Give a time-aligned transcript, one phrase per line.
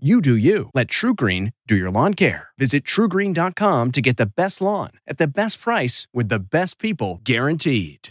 [0.00, 0.70] You do you.
[0.74, 2.50] Let TruGreen do your lawn care.
[2.56, 7.20] Visit trugreen.com to get the best lawn at the best price with the best people
[7.24, 8.10] guaranteed.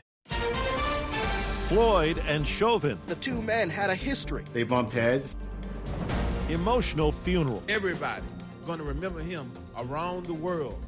[1.69, 2.99] Floyd and Chauvin.
[3.05, 4.43] The two men had a history.
[4.51, 5.37] They bumped heads.
[6.49, 7.63] Emotional funeral.
[7.69, 8.21] Everybody
[8.65, 10.83] going to remember him around the world.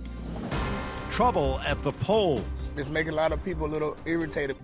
[1.11, 2.43] Trouble at the polls.
[2.75, 4.57] It's making a lot of people a little irritated.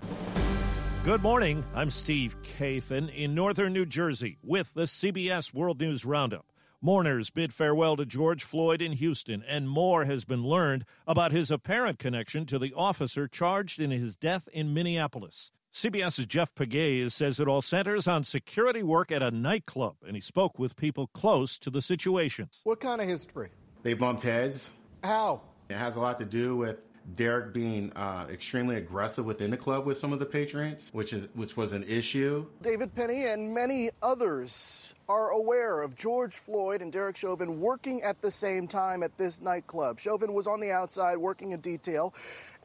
[1.06, 1.62] Good morning.
[1.72, 6.46] I'm Steve Kathan in northern New Jersey with the CBS World News Roundup.
[6.82, 11.48] Mourners bid farewell to George Floyd in Houston, and more has been learned about his
[11.52, 15.52] apparent connection to the officer charged in his death in Minneapolis.
[15.72, 20.20] CBS's Jeff Pegues says it all centers on security work at a nightclub, and he
[20.20, 22.48] spoke with people close to the situation.
[22.64, 23.50] What kind of history?
[23.84, 24.72] They bumped heads.
[25.04, 25.42] How?
[25.68, 26.78] It has a lot to do with
[27.14, 31.28] Derek being uh, extremely aggressive within the club with some of the patrons, which is
[31.34, 32.46] which was an issue.
[32.62, 38.20] David Penny and many others are aware of George Floyd and Derek Chauvin working at
[38.22, 40.00] the same time at this nightclub.
[40.00, 42.12] Chauvin was on the outside working a detail,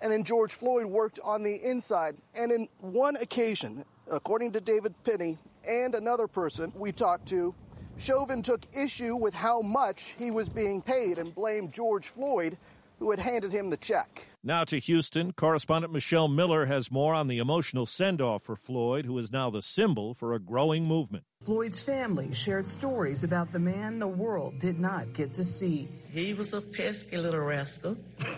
[0.02, 2.16] and then George Floyd worked on the inside.
[2.34, 7.54] And in one occasion, according to David Penny and another person we talked to,
[8.00, 12.58] Chauvin took issue with how much he was being paid and blamed George Floyd,
[13.02, 14.28] who had handed him the check.
[14.44, 19.06] Now to Houston, correspondent Michelle Miller has more on the emotional send off for Floyd,
[19.06, 21.24] who is now the symbol for a growing movement.
[21.44, 25.90] Floyd's family shared stories about the man the world did not get to see.
[26.12, 27.98] He was a pesky little rascal,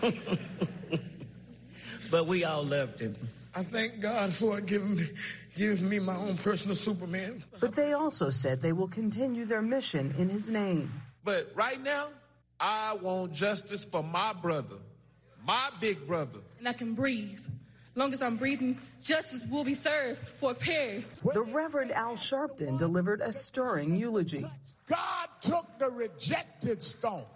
[2.10, 3.14] but we all loved him.
[3.54, 5.08] I thank God for giving me,
[5.54, 7.44] giving me my own personal Superman.
[7.60, 10.90] But they also said they will continue their mission in his name.
[11.22, 12.08] But right now,
[12.66, 14.76] I want justice for my brother,
[15.46, 16.38] my big brother.
[16.58, 17.40] And I can breathe.
[17.94, 21.04] Long as I'm breathing, justice will be served for a period.
[21.34, 24.46] The Reverend Al Sharpton delivered a stirring eulogy.
[24.88, 27.26] God took the rejected stone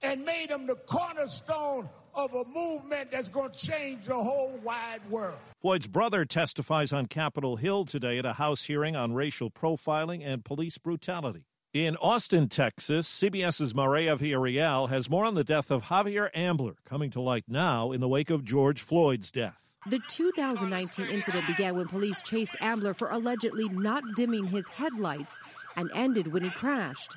[0.00, 5.02] and made him the cornerstone of a movement that's going to change the whole wide
[5.10, 5.36] world.
[5.60, 10.42] Floyd's brother testifies on Capitol Hill today at a House hearing on racial profiling and
[10.46, 11.44] police brutality.
[11.74, 17.10] In Austin, Texas, CBS's Mireya Villarreal has more on the death of Javier Ambler, coming
[17.12, 19.72] to light now in the wake of George Floyd's death.
[19.88, 25.38] The 2019 incident began when police chased Ambler for allegedly not dimming his headlights
[25.74, 27.16] and ended when he crashed.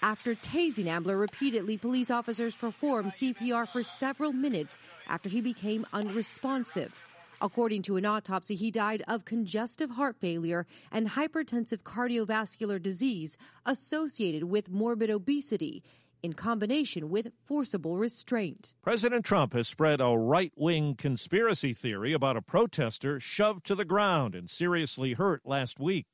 [0.00, 7.11] After tasing Ambler repeatedly, police officers performed CPR for several minutes after he became unresponsive.
[7.42, 13.36] According to an autopsy, he died of congestive heart failure and hypertensive cardiovascular disease
[13.66, 15.82] associated with morbid obesity
[16.22, 18.74] in combination with forcible restraint.
[18.80, 23.84] President Trump has spread a right wing conspiracy theory about a protester shoved to the
[23.84, 26.06] ground and seriously hurt last week.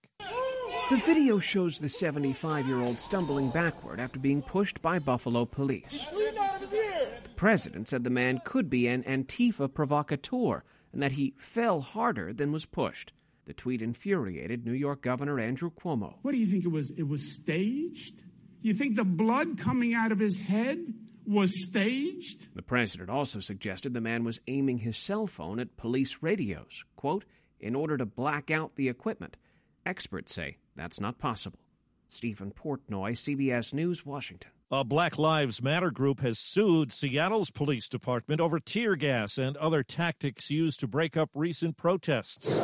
[0.88, 6.06] The video shows the 75 year old stumbling backward after being pushed by Buffalo police.
[6.10, 12.32] The president said the man could be an Antifa provocateur and that he fell harder
[12.32, 13.12] than was pushed.
[13.46, 16.14] The tweet infuriated New York Governor Andrew Cuomo.
[16.22, 16.90] What do you think it was?
[16.90, 18.22] It was staged?
[18.60, 20.78] You think the blood coming out of his head
[21.26, 22.54] was staged?
[22.54, 27.24] The president also suggested the man was aiming his cell phone at police radios, quote,
[27.60, 29.36] in order to black out the equipment.
[29.86, 31.58] Experts say that's not possible.
[32.08, 34.50] Steven Portnoy, CBS News, Washington.
[34.70, 39.82] A Black Lives Matter group has sued Seattle's police department over tear gas and other
[39.82, 42.62] tactics used to break up recent protests.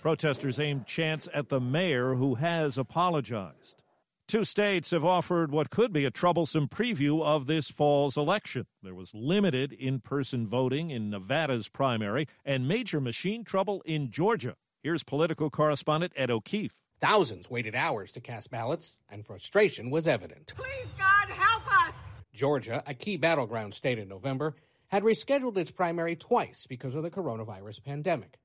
[0.00, 3.82] Protesters aimed chants at the mayor, who has apologized.
[4.28, 8.66] Two states have offered what could be a troublesome preview of this fall's election.
[8.82, 14.54] There was limited in person voting in Nevada's primary and major machine trouble in Georgia.
[14.80, 16.78] Here's political correspondent Ed O'Keefe.
[17.00, 20.52] Thousands waited hours to cast ballots, and frustration was evident.
[20.56, 21.94] Please, God, help us!
[22.32, 24.54] Georgia, a key battleground state in November,
[24.86, 28.38] had rescheduled its primary twice because of the coronavirus pandemic.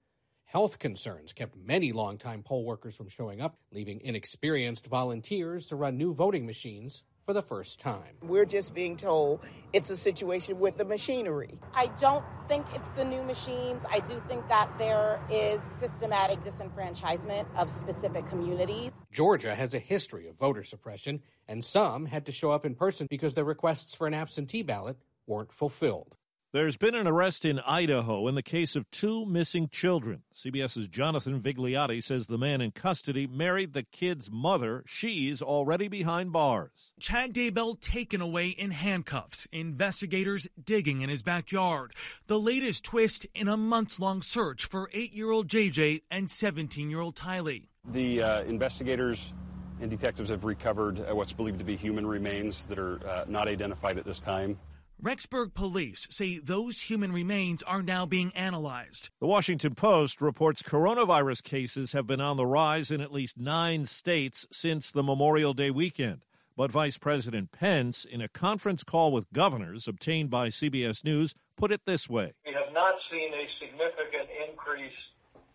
[0.45, 5.97] Health concerns kept many longtime poll workers from showing up, leaving inexperienced volunteers to run
[5.97, 8.15] new voting machines for the first time.
[8.21, 9.39] We're just being told
[9.71, 11.57] it's a situation with the machinery.
[11.73, 13.83] I don't think it's the new machines.
[13.89, 18.91] I do think that there is systematic disenfranchisement of specific communities.
[19.11, 23.07] Georgia has a history of voter suppression, and some had to show up in person
[23.09, 26.15] because their requests for an absentee ballot weren't fulfilled.
[26.53, 30.21] There's been an arrest in Idaho in the case of two missing children.
[30.35, 34.83] CBS's Jonathan Vigliotti says the man in custody married the kid's mother.
[34.85, 36.91] She's already behind bars.
[36.99, 39.47] Chad Daybell taken away in handcuffs.
[39.51, 41.95] Investigators digging in his backyard.
[42.27, 46.87] The latest twist in a months long search for eight year old JJ and 17
[46.87, 47.69] year old Tylee.
[47.83, 49.33] The uh, investigators
[49.81, 53.47] and detectives have recovered uh, what's believed to be human remains that are uh, not
[53.47, 54.59] identified at this time.
[55.03, 59.09] Rexburg police say those human remains are now being analyzed.
[59.19, 63.85] The Washington Post reports coronavirus cases have been on the rise in at least nine
[63.85, 66.23] states since the Memorial Day weekend.
[66.55, 71.73] But Vice President Pence, in a conference call with governors obtained by CBS News, put
[71.73, 74.93] it this way We have not seen a significant increase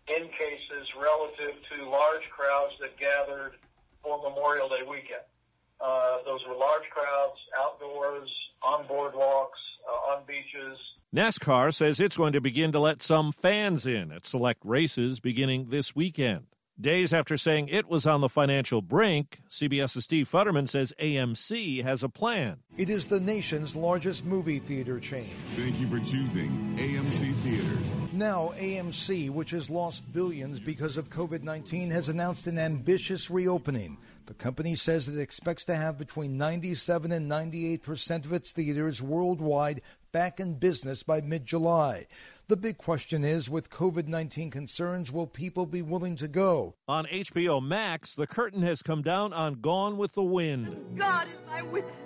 [0.09, 3.53] in cases relative to large crowds that gathered
[4.03, 5.25] for Memorial Day weekend.
[5.81, 8.29] Uh, those were large crowds, outdoors,
[8.63, 10.77] on boardwalks, uh, on beaches.
[11.15, 15.69] NASCAR says it's going to begin to let some fans in at select races beginning
[15.69, 16.45] this weekend.
[16.79, 22.03] Days after saying it was on the financial brink, CBS's Steve Futterman says AMC has
[22.03, 22.59] a plan.
[22.77, 25.27] It is the nation's largest movie theater chain.
[25.57, 27.93] Thank you for choosing AMC Theaters.
[28.13, 33.97] Now, AMC, which has lost billions because of COVID 19, has announced an ambitious reopening.
[34.29, 39.01] The company says it expects to have between 97 and 98 percent of its theaters
[39.01, 39.81] worldwide
[40.11, 42.05] back in business by mid July.
[42.45, 46.75] The big question is with COVID 19 concerns, will people be willing to go?
[46.87, 50.95] On HBO Max, the curtain has come down on Gone with the Wind.
[50.95, 51.97] God is my witness.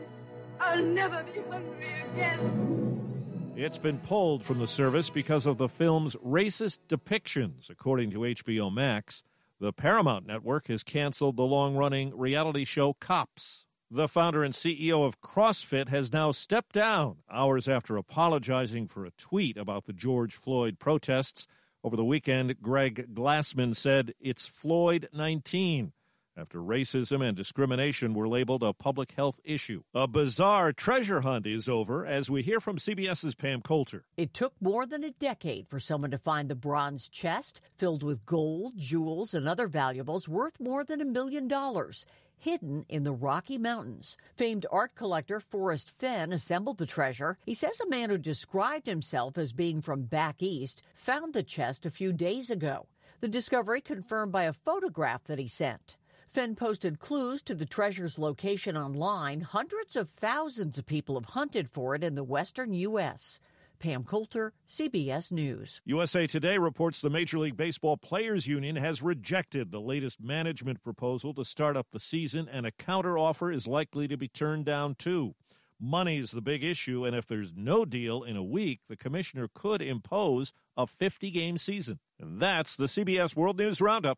[0.62, 3.54] I'll never be hungry again.
[3.58, 8.74] It's been pulled from the service because of the film's racist depictions, according to HBO
[8.74, 9.24] Max.
[9.64, 13.66] The Paramount Network has canceled the long running reality show Cops.
[13.90, 19.12] The founder and CEO of CrossFit has now stepped down hours after apologizing for a
[19.12, 21.48] tweet about the George Floyd protests.
[21.82, 25.94] Over the weekend, Greg Glassman said it's Floyd 19
[26.36, 29.84] after racism and discrimination were labeled a public health issue.
[29.94, 34.06] A bizarre treasure hunt is over as we hear from CBS's Pam Coulter.
[34.18, 38.26] It took more than a decade for someone to find the bronze chest filled with
[38.26, 42.06] gold, jewels, and other valuables worth more than a million dollars
[42.44, 44.18] hidden in the Rocky Mountains.
[44.36, 47.38] Famed art collector Forrest Fenn assembled the treasure.
[47.46, 51.86] He says a man who described himself as being from back east found the chest
[51.86, 52.88] a few days ago.
[53.22, 55.96] The discovery confirmed by a photograph that he sent.
[56.34, 59.42] Fenn posted clues to the treasure's location online.
[59.42, 63.40] Hundreds of thousands of people have hunted for it in the western U.S.
[63.78, 65.80] Pam Coulter, CBS News.
[65.86, 71.36] USA Today reports the Major League Baseball Players Union has rejected the latest management proposal
[71.36, 75.36] to start up the season, and a counteroffer is likely to be turned down too.
[75.80, 79.84] Money's the big issue, and if there's no deal in a week, the commissioner could
[79.84, 82.00] impose a 50 game season.
[82.20, 84.18] And that's the CBS World News Roundup.